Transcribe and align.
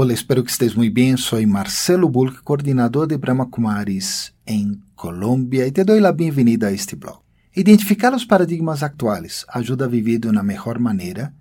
Hola, 0.00 0.12
espero 0.12 0.44
que 0.44 0.52
estés 0.52 0.76
muy 0.76 0.90
bien. 0.90 1.18
Soy 1.18 1.44
Marcelo 1.44 2.08
Bulk, 2.08 2.44
coordinador 2.44 3.08
de 3.08 3.16
Brahma 3.16 3.50
Kumaris 3.50 4.32
en 4.46 4.84
Colombia, 4.94 5.66
y 5.66 5.72
te 5.72 5.84
la 6.00 6.12
bienvenida 6.12 6.68
a 6.68 6.70
este 6.70 6.94
blog. 6.94 7.24
Identificar 7.52 8.14
os 8.14 8.24
paradigmas 8.24 8.84
atuais 8.84 9.44
ajuda 9.48 9.86
a 9.86 9.88
viver 9.88 10.20
de 10.20 10.28
uma 10.28 10.44
melhor 10.44 10.78
maneira 10.78 11.34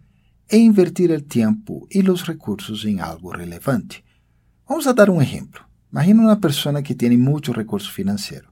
e 0.49 0.57
invertir 0.57 1.11
o 1.11 1.21
tempo 1.21 1.87
e 1.91 2.01
os 2.09 2.23
recursos 2.23 2.83
em 2.83 2.99
algo 2.99 3.29
relevante. 3.29 4.03
Vamos 4.67 4.87
a 4.87 4.91
dar 4.91 5.11
um 5.11 5.21
exemplo. 5.21 5.61
Imagina 5.91 6.23
uma 6.23 6.37
pessoa 6.37 6.81
que 6.81 6.95
tem 6.95 7.15
muito 7.15 7.51
recurso 7.51 7.91
financeiro 7.91 8.47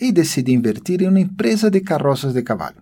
e 0.00 0.12
decide 0.12 0.50
invertir 0.50 1.02
em 1.02 1.08
uma 1.08 1.20
empresa 1.20 1.70
de 1.70 1.82
carroças 1.82 2.32
de 2.32 2.40
cavalo. 2.40 2.81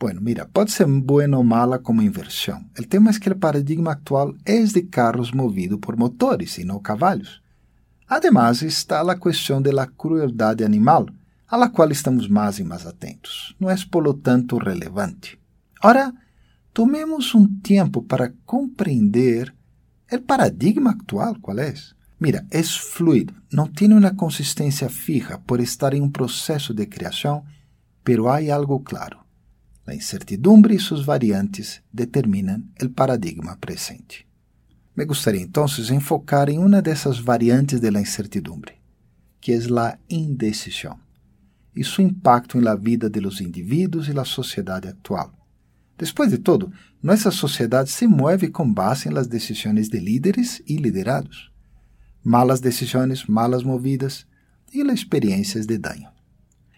Bueno, 0.00 0.20
mira, 0.20 0.46
pode 0.46 0.70
ser 0.70 0.86
buena 0.86 1.36
ou 1.38 1.42
mala 1.42 1.80
como 1.80 2.02
inversão. 2.02 2.64
O 2.78 2.86
tema 2.86 3.10
é 3.10 3.18
que 3.18 3.28
o 3.28 3.36
paradigma 3.36 3.92
atual 3.92 4.32
é 4.44 4.62
de 4.62 4.82
carros 4.82 5.32
movidos 5.32 5.80
por 5.80 5.96
motores 5.96 6.56
e 6.58 6.64
não 6.64 6.78
cavalos. 6.78 7.42
Además, 8.08 8.62
está 8.62 9.00
a 9.00 9.18
questão 9.18 9.60
da 9.60 9.86
crueldade 9.88 10.62
animal, 10.62 11.06
a 11.48 11.56
la 11.56 11.68
qual 11.68 11.90
estamos 11.90 12.28
mais 12.28 12.60
e 12.60 12.64
mais 12.64 12.86
atentos. 12.86 13.56
Não 13.58 13.68
é, 13.68 13.74
por 13.90 14.04
lo 14.04 14.14
tanto, 14.14 14.56
relevante. 14.56 15.36
Ora, 15.82 16.14
tomemos 16.72 17.34
um 17.34 17.58
tempo 17.58 18.00
para 18.00 18.32
compreender 18.46 19.52
o 20.12 20.20
paradigma 20.20 20.92
atual, 20.92 21.34
qual 21.40 21.58
é? 21.58 21.74
Mira, 22.20 22.46
é 22.52 22.62
fluido, 22.62 23.34
não 23.52 23.66
tem 23.66 23.92
uma 23.92 24.14
consistência 24.14 24.88
fija 24.88 25.38
por 25.38 25.58
estar 25.58 25.92
em 25.92 26.00
um 26.00 26.10
processo 26.10 26.72
de 26.72 26.86
criação, 26.86 27.44
pero 28.04 28.28
há 28.28 28.38
algo 28.54 28.78
claro 28.78 29.27
a 29.88 29.94
incertidumbre 29.94 30.74
e 30.74 30.78
suas 30.78 31.04
variantes 31.04 31.80
determinam 31.92 32.62
o 32.82 32.88
paradigma 32.90 33.56
presente. 33.56 34.26
Me 34.94 35.04
gostaria 35.04 35.40
então 35.40 35.64
enfocar 35.90 36.48
em 36.48 36.58
uma 36.58 36.82
dessas 36.82 37.18
variantes 37.18 37.80
da 37.80 37.88
incertidumbre, 38.00 38.74
que 39.40 39.52
é 39.52 39.56
a 39.56 39.98
indecisão, 40.10 40.98
e 41.74 41.84
seu 41.84 42.04
impacto 42.04 42.60
na 42.60 42.74
vida 42.74 43.08
dos 43.08 43.40
indivíduos 43.40 44.08
e 44.08 44.12
na 44.12 44.24
sociedade 44.24 44.88
atual. 44.88 45.32
Depois 45.96 46.30
de 46.30 46.38
todo, 46.38 46.72
nossa 47.02 47.30
sociedade 47.30 47.90
se 47.90 48.06
move 48.06 48.48
com 48.48 48.70
base 48.70 49.08
nas 49.08 49.26
decisões 49.26 49.88
de 49.88 49.98
líderes 49.98 50.62
e 50.66 50.76
liderados. 50.76 51.50
Malas 52.22 52.60
decisões, 52.60 53.24
malas 53.26 53.62
movidas 53.62 54.26
e 54.72 54.82
as 54.82 54.92
experiências 54.92 55.66
de 55.66 55.78
dano. 55.78 56.17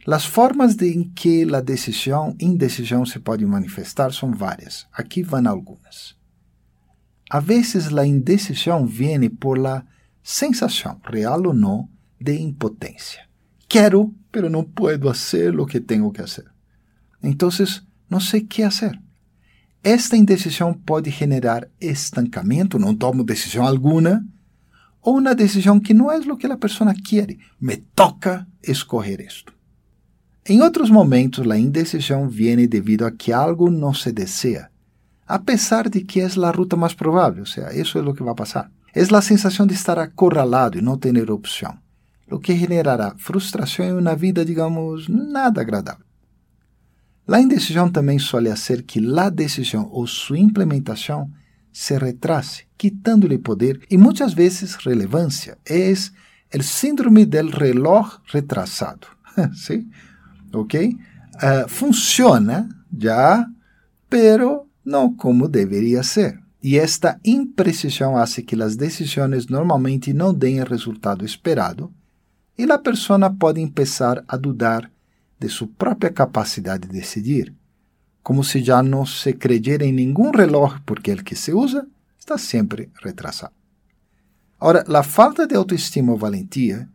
As 0.06 0.24
formas 0.24 0.74
de, 0.74 0.88
em 0.88 1.04
que 1.04 1.54
a 1.54 1.60
decisão 1.60 2.34
indecisão 2.40 3.04
se 3.04 3.18
pode 3.18 3.44
manifestar 3.44 4.12
são 4.12 4.32
várias. 4.32 4.86
Aqui 4.92 5.22
vão 5.22 5.46
algumas. 5.46 6.16
A 7.28 7.38
vezes, 7.38 7.92
a 7.92 8.06
indecisão 8.06 8.86
vem 8.86 9.28
por 9.28 9.58
la 9.58 9.84
sensação, 10.22 11.00
real 11.04 11.46
ou 11.46 11.54
não, 11.54 11.88
de 12.18 12.34
impotência. 12.40 13.28
Quero, 13.68 14.12
pero 14.32 14.50
não 14.50 14.64
puedo 14.64 15.06
fazer 15.08 15.58
o 15.58 15.66
que 15.66 15.80
tenho 15.80 16.10
que 16.10 16.20
fazer. 16.20 16.50
Então, 17.22 17.50
não 18.08 18.18
sei 18.20 18.40
o 18.40 18.46
que 18.46 18.62
fazer. 18.62 18.98
Esta 19.82 20.16
indecisão 20.16 20.74
pode 20.74 21.10
generar 21.10 21.68
estancamento, 21.80 22.78
não 22.78 22.94
tomo 22.94 23.22
decisão 23.22 23.66
alguma, 23.66 24.26
ou 25.02 25.18
uma 25.18 25.34
decisão 25.34 25.78
que 25.78 25.94
não 25.94 26.10
é 26.10 26.18
o 26.18 26.36
que 26.36 26.46
a 26.46 26.56
pessoa 26.56 26.92
quer. 26.94 27.36
Me 27.60 27.76
toca 27.76 28.46
escorrer 28.62 29.20
isto. 29.20 29.59
Em 30.46 30.62
outros 30.62 30.90
momentos, 30.90 31.48
a 31.48 31.58
indecisão 31.58 32.28
vem 32.28 32.66
devido 32.66 33.04
a 33.04 33.10
que 33.10 33.32
algo 33.32 33.70
não 33.70 33.92
se 33.92 34.10
deseja, 34.10 34.68
a 35.26 35.38
pesar 35.38 35.88
de 35.88 36.00
que 36.00 36.20
é 36.20 36.26
a 36.26 36.50
ruta 36.50 36.76
mais 36.76 36.94
provável, 36.94 37.40
ou 37.40 37.46
seja, 37.46 37.72
isso 37.74 37.98
é 37.98 38.02
o 38.02 38.14
que 38.14 38.22
vai 38.22 38.34
passar. 38.34 38.70
É 38.94 39.02
a 39.02 39.22
sensação 39.22 39.66
de 39.66 39.74
estar 39.74 39.98
acorralado 39.98 40.78
e 40.78 40.82
não 40.82 40.96
ter 40.96 41.30
opção, 41.30 41.76
o 42.30 42.38
que 42.38 42.56
generará 42.56 43.14
frustração 43.16 43.84
em 43.84 43.92
uma 43.92 44.16
vida, 44.16 44.44
digamos, 44.44 45.08
nada 45.08 45.60
agradável. 45.60 46.04
A 47.28 47.40
indecisão 47.40 47.88
também 47.88 48.18
suele 48.18 48.54
ser 48.56 48.82
que 48.82 49.00
a 49.16 49.28
decisão 49.28 49.88
ou 49.92 50.06
sua 50.06 50.38
implementação 50.38 51.30
se 51.72 51.96
retrase, 51.96 52.64
quitando-lhe 52.76 53.38
poder 53.38 53.80
e 53.88 53.96
muitas 53.96 54.34
vezes 54.34 54.74
relevância. 54.74 55.56
É 55.64 55.92
o 56.58 56.62
síndrome 56.62 57.26
del 57.26 57.50
reloj 57.50 58.18
retrasado. 58.32 59.06
¿Sí? 59.54 59.88
Ok? 60.52 60.96
Uh, 61.36 61.68
funciona 61.68 62.68
já, 62.96 63.46
pero 64.08 64.66
não 64.84 65.14
como 65.14 65.48
deveria 65.48 66.02
ser. 66.02 66.38
E 66.62 66.76
esta 66.76 67.18
imprecisão 67.24 68.16
hace 68.16 68.42
que 68.42 68.60
as 68.60 68.76
decisões 68.76 69.46
normalmente 69.46 70.12
não 70.12 70.34
deem 70.34 70.60
o 70.60 70.66
resultado 70.66 71.24
esperado 71.24 71.92
e 72.58 72.70
a 72.70 72.78
pessoa 72.78 73.30
pode 73.30 73.66
começar 73.70 74.22
a 74.28 74.36
dudar 74.36 74.90
de 75.38 75.48
sua 75.48 75.66
própria 75.78 76.12
capacidade 76.12 76.86
de 76.86 76.92
decidir, 76.92 77.54
como 78.22 78.44
se 78.44 78.62
já 78.62 78.82
não 78.82 79.06
se 79.06 79.32
creyera 79.32 79.86
em 79.86 79.92
nenhum 79.92 80.30
relógio 80.30 80.82
porque 80.84 81.12
o 81.14 81.24
que 81.24 81.34
se 81.34 81.54
usa 81.54 81.86
está 82.18 82.36
sempre 82.36 82.90
retrasado. 83.02 83.54
Ora, 84.60 84.84
a 84.86 85.02
falta 85.02 85.46
de 85.46 85.56
autoestima 85.56 86.12
ou 86.12 86.18
valentia 86.18 86.86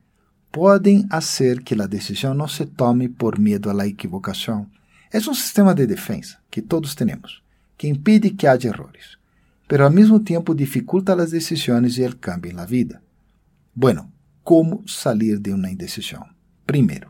podem 0.55 1.05
fazer 1.09 1.61
que 1.61 1.75
a 1.81 1.85
decisão 1.85 2.33
não 2.33 2.47
se 2.47 2.65
tome 2.65 3.09
por 3.09 3.37
medo 3.37 3.69
à 3.69 3.85
equivocação. 3.85 4.65
É 5.11 5.17
um 5.17 5.33
sistema 5.33 5.75
de 5.75 5.85
defesa 5.85 6.37
que 6.49 6.61
todos 6.61 6.95
temos, 6.95 7.43
que 7.77 7.89
impede 7.89 8.29
que 8.29 8.47
haja 8.47 8.69
errores, 8.69 9.17
mas 9.69 9.81
ao 9.81 9.91
mesmo 9.91 10.17
tempo 10.17 10.55
dificulta 10.55 11.13
as 11.13 11.31
decisões 11.31 11.97
e 11.97 12.05
o 12.05 12.15
cambio 12.15 12.53
na 12.53 12.63
vida. 12.63 13.01
Bueno, 13.75 14.09
como 14.45 14.87
sair 14.87 15.39
de 15.39 15.51
uma 15.51 15.69
indecisão? 15.69 16.25
Primeiro, 16.65 17.09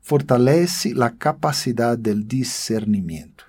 fortalece 0.00 0.94
a 1.02 1.10
capacidade 1.10 2.02
del 2.02 2.22
discernimento 2.22 3.46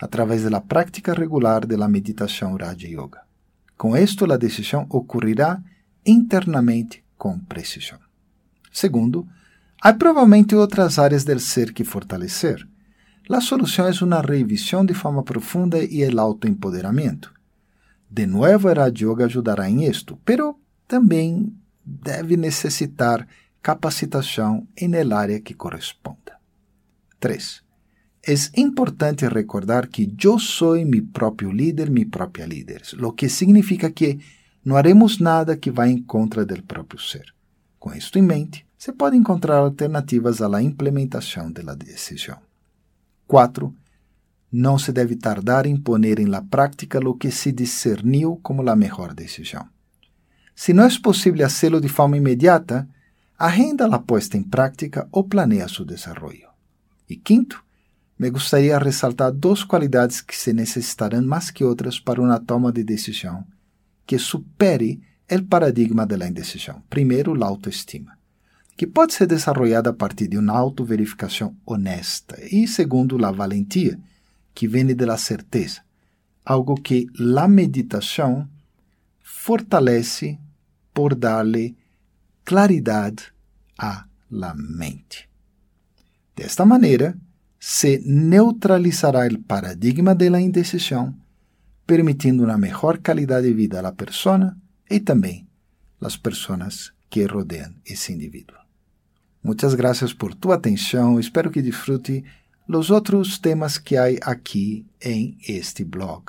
através 0.00 0.42
da 0.44 0.62
prática 0.62 1.12
regular 1.12 1.66
da 1.66 1.86
meditação 1.86 2.56
Raja 2.56 2.88
Yoga. 2.88 3.20
Com 3.76 3.94
isto, 3.94 4.24
a 4.32 4.38
decisão 4.38 4.86
ocorrerá 4.88 5.62
internamente 6.06 7.04
com 7.18 7.38
precisão. 7.38 7.98
Segundo, 8.72 9.28
há 9.80 9.92
provavelmente 9.92 10.54
outras 10.54 10.98
áreas 10.98 11.24
do 11.24 11.38
ser 11.38 11.72
que 11.72 11.84
fortalecer. 11.84 12.66
A 13.30 13.40
solução 13.40 13.86
é 13.86 13.92
uma 14.04 14.20
revisão 14.20 14.84
de 14.84 14.94
forma 14.94 15.22
profunda 15.22 15.82
e 15.82 16.04
o 16.04 16.20
autoempoderamento. 16.20 17.32
De 18.10 18.26
novo, 18.26 18.68
a 18.68 18.88
yoga 18.88 19.26
ajudará 19.26 19.70
em 19.70 19.84
isto, 19.84 20.18
pero 20.24 20.58
também 20.88 21.54
deve 21.84 22.36
necessitar 22.36 23.26
capacitação 23.62 24.66
em 24.76 24.94
el 24.94 25.12
área 25.12 25.40
que 25.40 25.54
corresponda. 25.54 26.36
3. 27.20 27.62
É 28.24 28.34
importante 28.60 29.26
recordar 29.26 29.88
que 29.88 30.12
eu 30.22 30.38
sou 30.38 30.74
meu 30.84 31.04
próprio 31.12 31.50
líder, 31.50 31.90
minha 31.90 32.06
própria 32.06 32.46
líder, 32.46 32.82
o 33.00 33.12
que 33.12 33.28
significa 33.28 33.90
que 33.90 34.18
não 34.64 34.76
haremos 34.76 35.18
nada 35.18 35.56
que 35.56 35.70
vá 35.70 35.88
em 35.88 36.02
contra 36.02 36.44
do 36.44 36.62
próprio 36.62 37.00
ser. 37.00 37.32
Com 37.82 37.92
isto 37.92 38.16
em 38.16 38.22
mente, 38.22 38.64
se 38.78 38.92
pode 38.92 39.16
encontrar 39.16 39.56
alternativas 39.56 40.40
à 40.40 40.62
implementação 40.62 41.50
da 41.50 41.74
decisão. 41.74 42.38
4. 43.26 43.74
Não 44.52 44.78
se 44.78 44.92
deve 44.92 45.16
tardar 45.16 45.66
em 45.66 45.76
poner 45.76 46.20
em 46.20 46.26
la 46.26 46.42
prática 46.42 47.00
o 47.00 47.12
que 47.12 47.32
se 47.32 47.50
discerniu 47.50 48.38
como 48.40 48.62
a 48.70 48.76
melhor 48.76 49.12
decisão. 49.12 49.68
Se 50.54 50.72
não 50.72 50.84
é 50.84 50.98
possível 51.00 51.40
fazê-lo 51.50 51.80
de 51.80 51.88
forma 51.88 52.16
imediata, 52.16 52.88
agenda 53.36 53.86
a 53.86 53.98
puesta 53.98 54.36
em 54.36 54.44
prática 54.44 55.08
ou 55.10 55.24
planeia 55.24 55.66
seu 55.66 55.84
desenvolvimento. 55.84 56.50
E 57.08 57.16
quinto, 57.16 57.64
me 58.16 58.30
gostaria 58.30 58.78
de 58.78 58.84
ressaltar 58.84 59.32
duas 59.32 59.64
qualidades 59.64 60.20
que 60.20 60.36
se 60.36 60.52
necessitarão 60.52 61.20
mais 61.20 61.50
que 61.50 61.64
outras 61.64 61.98
para 61.98 62.22
uma 62.22 62.38
toma 62.38 62.70
de 62.70 62.84
decisão 62.84 63.44
que 64.06 64.20
supere 64.20 65.02
o 65.30 65.42
paradigma 65.44 66.06
da 66.06 66.28
indecisão. 66.28 66.82
Primeiro, 66.90 67.42
a 67.42 67.46
autoestima, 67.46 68.18
que 68.76 68.86
pode 68.86 69.14
ser 69.14 69.26
desenvolvida 69.26 69.90
a 69.90 69.92
partir 69.92 70.28
de 70.28 70.38
uma 70.38 70.56
autoverificação 70.58 71.56
honesta. 71.64 72.36
E 72.50 72.66
segundo, 72.66 73.24
a 73.24 73.30
valentia, 73.30 73.98
que 74.54 74.68
vem 74.68 74.94
da 74.94 75.16
certeza, 75.16 75.80
algo 76.44 76.74
que 76.74 77.06
a 77.38 77.48
meditação 77.48 78.48
fortalece 79.22 80.38
por 80.92 81.14
dar-lhe 81.14 81.74
claridade 82.44 83.32
à 83.78 84.04
la 84.30 84.54
mente. 84.54 85.28
Desta 86.36 86.64
maneira, 86.64 87.16
se 87.58 88.02
neutralizará 88.04 89.26
o 89.28 89.38
paradigma 89.38 90.14
da 90.14 90.40
indecisão, 90.40 91.14
permitindo 91.86 92.44
uma 92.44 92.58
melhor 92.58 92.98
qualidade 92.98 93.46
de 93.46 93.54
vida 93.54 93.80
à 93.80 93.92
pessoa 93.92 94.56
e 94.92 95.00
também 95.00 95.48
as 96.00 96.16
pessoas 96.16 96.92
que 97.08 97.24
rodeiam 97.24 97.74
esse 97.86 98.12
indivíduo. 98.12 98.56
Muitas 99.42 99.74
graças 99.74 100.12
por 100.12 100.34
tua 100.34 100.56
atenção. 100.56 101.18
Espero 101.18 101.50
que 101.50 101.62
disfrute 101.62 102.24
os 102.68 102.90
outros 102.90 103.38
temas 103.38 103.78
que 103.78 103.96
há 103.96 104.06
aqui 104.22 104.86
em 105.00 105.36
este 105.48 105.84
blog. 105.84 106.24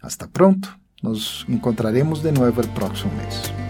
Hasta 0.00 0.28
pronto. 0.28 0.78
Nos 1.02 1.44
encontraremos 1.48 2.22
de 2.22 2.32
nuevo 2.32 2.60
el 2.60 2.68
próximo 2.68 3.12
mes. 3.16 3.65